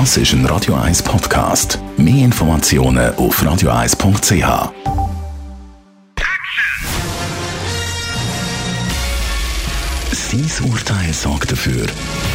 Das 0.00 0.16
ist 0.16 0.32
ein 0.32 0.44
Radio 0.46 0.74
1 0.74 1.04
Podcast. 1.04 1.78
Mehr 1.96 2.24
Informationen 2.24 3.14
auf 3.14 3.40
radio1.ch. 3.40 4.72
Sein 10.10 10.68
Urteil 10.68 11.12
sorgt 11.12 11.52
dafür, 11.52 11.86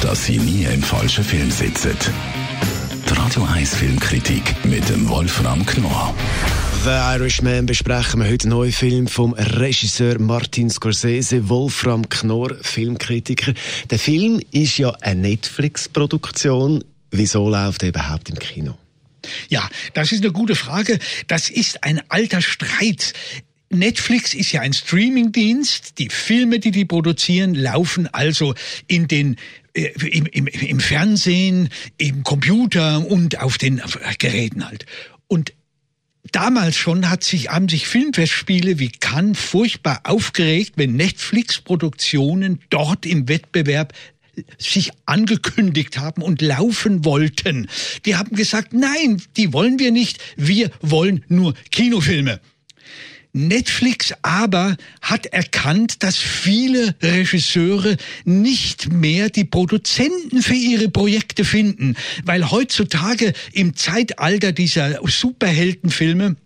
dass 0.00 0.24
Sie 0.24 0.38
nie 0.38 0.64
im 0.64 0.82
falschen 0.82 1.22
Film 1.22 1.50
sitzen. 1.50 1.94
Die 3.06 3.12
Radio 3.12 3.44
1 3.44 3.74
Filmkritik 3.74 4.54
mit 4.64 4.88
dem 4.88 5.06
Wolfram 5.10 5.66
Knorr. 5.66 6.14
The 6.84 7.18
Irishman 7.18 7.66
besprechen 7.66 8.22
wir 8.22 8.30
heute 8.30 8.44
einen 8.44 8.56
neuen 8.56 8.72
Film 8.72 9.06
vom 9.06 9.34
Regisseur 9.34 10.18
Martin 10.18 10.70
Scorsese, 10.70 11.50
Wolfram 11.50 12.08
Knorr, 12.08 12.56
Filmkritiker. 12.62 13.52
Der 13.90 13.98
Film 13.98 14.40
ist 14.52 14.78
ja 14.78 14.90
eine 15.02 15.20
Netflix-Produktion. 15.20 16.82
Wieso 17.12 17.48
läuft 17.48 17.82
er 17.82 17.90
überhaupt 17.90 18.30
im 18.30 18.38
Kino? 18.38 18.76
Ja, 19.48 19.68
das 19.94 20.10
ist 20.10 20.24
eine 20.24 20.32
gute 20.32 20.56
Frage. 20.56 20.98
Das 21.28 21.50
ist 21.50 21.84
ein 21.84 22.00
alter 22.08 22.42
Streit. 22.42 23.12
Netflix 23.68 24.34
ist 24.34 24.50
ja 24.52 24.62
ein 24.62 24.72
Streamingdienst. 24.72 25.98
Die 25.98 26.08
Filme, 26.08 26.58
die 26.58 26.70
die 26.70 26.86
produzieren, 26.86 27.54
laufen 27.54 28.12
also 28.12 28.54
in 28.86 29.08
den 29.08 29.36
äh, 29.74 29.92
im, 30.06 30.26
im, 30.26 30.46
im 30.46 30.80
Fernsehen, 30.80 31.68
im 31.98 32.24
Computer 32.24 33.06
und 33.06 33.38
auf 33.40 33.58
den 33.58 33.80
Geräten 34.18 34.66
halt. 34.66 34.86
Und 35.28 35.52
damals 36.32 36.76
schon 36.76 37.10
hat 37.10 37.24
sich, 37.24 37.50
haben 37.50 37.68
sich 37.68 37.86
Filmfestspiele 37.86 38.78
wie 38.78 38.90
Cannes 38.90 39.38
furchtbar 39.38 40.00
aufgeregt, 40.04 40.72
wenn 40.76 40.96
Netflix-Produktionen 40.96 42.60
dort 42.70 43.04
im 43.04 43.28
Wettbewerb 43.28 43.92
sich 44.58 44.90
angekündigt 45.06 45.98
haben 45.98 46.22
und 46.22 46.40
laufen 46.40 47.04
wollten. 47.04 47.68
Die 48.06 48.16
haben 48.16 48.34
gesagt, 48.34 48.72
nein, 48.72 49.22
die 49.36 49.52
wollen 49.52 49.78
wir 49.78 49.90
nicht, 49.90 50.18
wir 50.36 50.70
wollen 50.80 51.24
nur 51.28 51.54
Kinofilme. 51.70 52.40
Netflix 53.34 54.12
aber 54.20 54.76
hat 55.00 55.26
erkannt, 55.26 56.02
dass 56.02 56.18
viele 56.18 56.94
Regisseure 57.02 57.96
nicht 58.24 58.92
mehr 58.92 59.30
die 59.30 59.44
Produzenten 59.44 60.42
für 60.42 60.54
ihre 60.54 60.90
Projekte 60.90 61.44
finden, 61.44 61.96
weil 62.24 62.50
heutzutage 62.50 63.32
im 63.52 63.74
Zeitalter 63.74 64.52
dieser 64.52 64.98
Superheldenfilme 65.02 66.36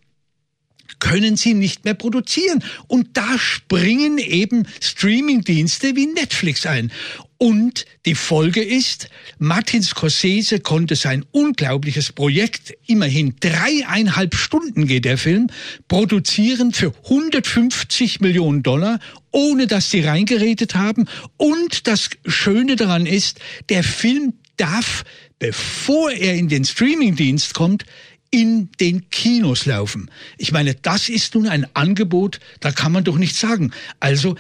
können 0.99 1.37
sie 1.37 1.55
nicht 1.55 1.85
mehr 1.85 1.95
produzieren. 1.95 2.63
Und 2.87 3.17
da 3.17 3.39
springen 3.39 4.19
eben 4.19 4.67
Streamingdienste 4.81 5.97
wie 5.97 6.07
Netflix 6.07 6.67
ein. 6.67 6.93
Und 7.39 7.85
die 8.07 8.15
Folge 8.15 8.63
ist, 8.63 9.11
Martin 9.39 9.83
Scorsese 9.83 10.61
konnte 10.61 10.97
sein 10.97 11.25
unglaubliches 11.33 12.13
Projekt, 12.13 12.75
immerhin 12.87 13.35
dreieinhalb 13.41 14.35
Stunden 14.35 14.87
geht 14.87 15.05
der 15.05 15.19
Film, 15.19 15.49
produzieren 15.87 16.73
für 16.73 16.95
150 17.05 18.21
Millionen 18.21 18.63
Dollar, 18.63 19.01
ohne 19.33 19.67
dass 19.67 19.91
sie 19.91 20.01
reingeredet 20.01 20.75
haben. 20.75 21.07
Und 21.37 21.87
das 21.87 22.09
Schöne 22.25 22.77
daran 22.77 23.05
ist, 23.05 23.39
der 23.69 23.85
Film 23.85 24.33
darf, 24.57 25.05
bevor 25.39 26.11
er 26.13 26.35
in 26.35 26.49
den 26.49 26.65
Streamingdienst 26.65 27.53
kommt, 27.53 27.85
in 28.31 28.71
den 28.81 29.11
Kinos 29.11 29.67
laufen. 29.67 30.11
Ich 30.39 30.53
meine, 30.53 30.75
das 30.75 31.11
ist 31.11 31.35
nun 31.35 31.49
ein 31.49 31.67
Angebot, 31.75 32.41
da 32.61 32.73
kann 32.73 32.93
man 32.93 33.05
doch 33.05 33.19
nicht 33.19 33.37
sagen. 33.37 33.73
Also 34.01 34.37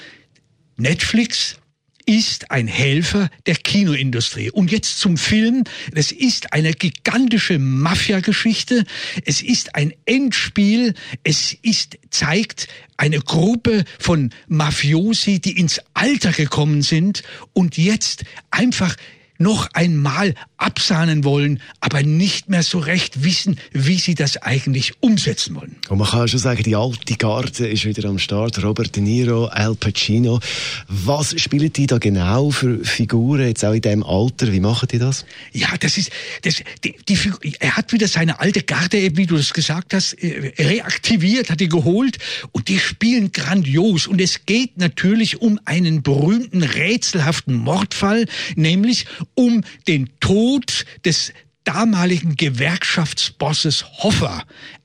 Netflix 0.77 1.56
ist 2.06 2.52
ein 2.52 2.68
Helfer 2.68 3.28
der 3.46 3.56
Kinoindustrie. 3.56 4.50
Und 4.50 4.70
jetzt 4.70 4.98
zum 4.98 5.16
Film. 5.16 5.64
Es 5.92 6.12
ist 6.12 6.52
eine 6.52 6.72
gigantische 6.72 7.58
Mafia-Geschichte. 7.58 8.84
Es 9.24 9.42
ist 9.42 9.74
ein 9.74 9.92
Endspiel. 10.06 10.94
Es 11.24 11.52
ist, 11.52 11.98
zeigt 12.10 12.68
eine 12.96 13.18
Gruppe 13.18 13.84
von 13.98 14.30
Mafiosi, 14.46 15.40
die 15.40 15.58
ins 15.58 15.80
Alter 15.95 16.33
gekommen 16.33 16.83
sind 16.83 17.24
und 17.52 17.77
jetzt 17.77 18.24
einfach 18.50 18.96
noch 19.39 19.68
einmal 19.74 20.34
absahnen 20.58 21.24
wollen, 21.24 21.61
aber 21.80 22.02
nicht 22.02 22.48
mehr 22.48 22.62
so 22.62 22.78
recht 22.78 23.22
wissen, 23.22 23.58
wie 23.72 23.98
sie 23.98 24.14
das 24.14 24.36
eigentlich 24.39 24.94
umsetzen 25.00 25.55
wollen. 25.55 25.77
Und 25.89 25.98
man 25.98 26.08
kann 26.08 26.28
schon 26.28 26.39
sagen, 26.39 26.62
die 26.62 26.74
alte 26.74 27.17
Garde 27.17 27.68
ist 27.68 27.84
wieder 27.84 28.08
am 28.08 28.18
Start. 28.18 28.62
Robert 28.62 28.96
De 28.96 29.02
Niro, 29.02 29.46
Al 29.46 29.74
Pacino. 29.74 30.40
Was 30.89 31.39
spielen 31.40 31.72
die 31.72 31.86
da 31.86 31.98
genau 31.98 32.50
für 32.50 32.83
Figuren, 32.84 33.46
jetzt 33.46 33.64
auch 33.64 33.72
in 33.72 33.83
diesem 33.83 34.02
Alter? 34.02 34.52
Wie 34.52 34.61
machen 34.61 34.89
die 34.90 34.98
das? 34.98 35.27
Ja, 35.52 35.68
das 35.78 35.98
ist, 35.98 36.11
das, 36.42 36.62
die, 36.84 36.96
die, 37.06 37.18
er 37.61 37.77
hat 37.77 37.92
wieder 37.92 38.08
seine 38.08 38.40
alte 38.40 38.62
Garde, 38.62 39.16
wie 39.16 39.27
du 39.27 39.36
das 39.36 39.52
gesagt 39.52 39.92
hast, 39.92 40.14
äh, 40.14 40.52
reaktiviert, 40.58 41.50
hat 41.50 41.61
die 41.61 41.68
geholt 41.68 42.18
und 42.52 42.68
die 42.68 42.78
spielen 42.78 43.33
grandios. 43.33 44.06
Und 44.06 44.20
es 44.20 44.46
geht 44.46 44.78
natürlich 44.78 45.42
um 45.42 45.61
einen 45.66 46.02
berühmten, 46.02 46.62
rätselhaften 46.62 47.55
Mordfall, 47.55 48.27
nämlich 48.55 49.06
um 49.34 49.62
den 49.86 50.08
Tod 50.20 50.45
des 51.05 51.33
damaligen 51.64 52.36
Gewerkschaftsbosses 52.36 53.84
Hoffer. 54.02 54.45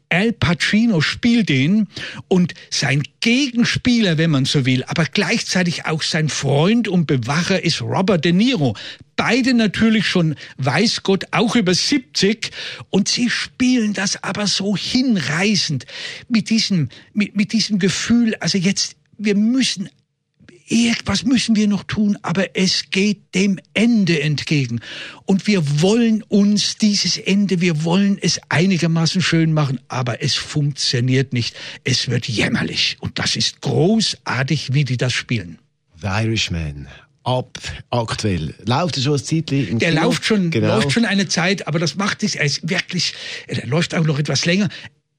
Al 0.10 0.34
Pacino 0.34 1.00
spielt 1.00 1.50
ihn 1.50 1.88
und 2.28 2.54
sein 2.70 3.02
Gegenspieler, 3.22 4.18
wenn 4.18 4.30
man 4.30 4.44
so 4.44 4.66
will, 4.66 4.84
aber 4.84 5.06
gleichzeitig 5.06 5.86
auch 5.86 6.02
sein 6.02 6.28
Freund 6.28 6.90
und 6.90 7.08
Bewacher 7.08 7.64
ist 7.64 7.82
Robert 7.82 8.26
De 8.26 8.34
Niro. 8.34 8.76
Beide 9.16 9.54
natürlich 9.54 10.06
schon, 10.06 10.36
weiß 10.58 11.04
Gott, 11.04 11.26
auch 11.32 11.56
über 11.56 11.74
70 11.74 12.52
und 12.90 13.08
sie 13.08 13.30
spielen 13.30 13.94
das 13.94 14.22
aber 14.22 14.48
so 14.48 14.76
hinreißend 14.76 15.86
mit 16.28 16.50
diesem, 16.50 16.90
mit, 17.14 17.38
mit 17.38 17.54
diesem 17.54 17.80
Gefühl, 17.80 18.36
also 18.42 18.58
jetzt, 18.58 18.98
wir 19.18 19.36
müssen 19.36 19.90
irgendwas 20.72 21.24
müssen 21.24 21.56
wir 21.56 21.68
noch 21.68 21.84
tun, 21.84 22.18
aber 22.22 22.56
es 22.56 22.90
geht 22.90 23.36
dem 23.36 23.60
Ende 23.74 24.22
entgegen. 24.22 24.80
Und 25.26 25.46
wir 25.48 25.82
wollen 25.82 26.24
uns 26.24 26.78
dieses 26.78 27.18
Ende, 27.18 27.62
wir 27.62 27.84
wollen 27.84 28.18
es 28.22 28.40
einigermaßen 28.50 29.22
schön 29.22 29.54
machen, 29.54 29.80
aber 29.88 30.24
es 30.24 30.36
funktioniert 30.36 31.34
nicht. 31.34 31.56
Es 31.84 32.10
wird 32.10 32.28
jämmerlich. 32.28 32.98
Und 33.02 33.20
das 33.20 33.36
ist 33.36 33.62
großartig, 33.62 34.74
wie 34.74 34.86
die 34.86 34.98
das 34.98 35.14
spielen. 35.14 35.60
The 36.02 36.08
Irishman 36.08 36.88
ab 37.24 37.60
aktuell. 37.90 38.56
Läuft 38.66 38.98
er 38.98 39.04
schon 39.04 39.14
ein 39.14 39.24
Zeitchen 39.24 39.80
Der 39.80 39.90
Kino? 39.92 40.04
läuft 40.04 40.26
schon, 40.26 40.50
genau. 40.50 40.76
läuft 40.76 40.92
schon 40.92 41.06
eine 41.06 41.28
Zeit, 41.28 41.68
aber 41.68 41.80
das 41.80 41.96
macht 41.96 42.24
es, 42.24 42.36
er 42.36 42.46
ist 42.46 42.68
wirklich, 42.68 43.14
er 43.48 43.68
läuft 43.68 43.94
auch 43.94 44.06
noch 44.06 44.18
etwas 44.18 44.46
länger. 44.46 44.70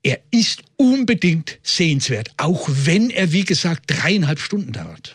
Er 0.03 0.19
ist 0.33 0.63
unbedingt 0.77 1.59
sehenswert, 1.63 2.31
auch 2.37 2.69
wenn 2.69 3.11
er, 3.11 3.33
wie 3.33 3.45
gesagt, 3.45 3.85
dreieinhalb 3.87 4.41
Stunden 4.41 4.73
dauert. 4.73 5.15